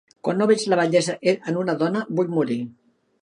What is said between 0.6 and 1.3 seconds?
la bellesa